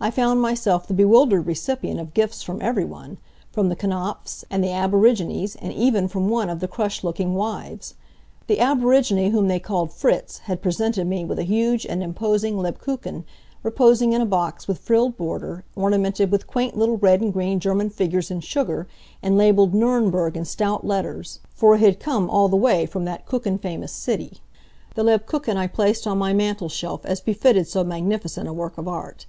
I 0.00 0.12
found 0.12 0.40
myself 0.40 0.86
the 0.86 0.94
bewildered 0.94 1.48
recipient 1.48 1.98
of 1.98 2.14
gifts 2.14 2.44
from 2.44 2.62
everyone 2.62 3.18
from 3.50 3.70
the 3.70 3.74
Knapfs, 3.74 4.44
and 4.48 4.62
the 4.62 4.70
aborigines 4.70 5.56
and 5.56 5.72
even 5.72 6.06
from 6.06 6.28
one 6.28 6.48
of 6.48 6.60
the 6.60 6.68
crushed 6.68 7.02
looking 7.02 7.34
wives. 7.34 7.96
The 8.46 8.60
aborigine 8.60 9.30
whom 9.30 9.48
they 9.48 9.58
called 9.58 9.90
Fritz 9.92 10.38
had 10.46 10.62
presented 10.62 11.08
me 11.08 11.24
with 11.24 11.40
a 11.40 11.42
huge 11.42 11.84
and 11.86 12.04
imposing 12.04 12.56
Lebkuchen, 12.56 13.24
reposing 13.64 14.12
in 14.12 14.20
a 14.22 14.26
box 14.26 14.68
with 14.68 14.78
frilled 14.78 15.16
border, 15.16 15.64
ornamented 15.74 16.30
with 16.30 16.46
quaint 16.46 16.78
little 16.78 16.98
red 16.98 17.20
and 17.20 17.32
green 17.32 17.58
German 17.58 17.90
figures 17.90 18.30
in 18.30 18.38
sugar, 18.38 18.86
and 19.24 19.36
labeled 19.36 19.74
Nurnberg 19.74 20.36
in 20.36 20.44
stout 20.44 20.86
letters, 20.86 21.40
for 21.52 21.74
it 21.74 21.80
had 21.80 21.98
come 21.98 22.30
all 22.30 22.46
the 22.48 22.56
way 22.56 22.86
from 22.86 23.06
that 23.06 23.26
kuchen 23.26 23.58
famous 23.60 23.90
city. 23.90 24.38
The 24.94 25.02
Lebkuchen 25.02 25.56
I 25.56 25.66
placed 25.66 26.06
on 26.06 26.16
my 26.16 26.32
mantel 26.32 26.68
shelf 26.68 27.04
as 27.04 27.20
befitted 27.20 27.66
so 27.66 27.82
magnificent 27.82 28.46
a 28.46 28.52
work 28.52 28.78
of 28.78 28.86
art. 28.86 29.26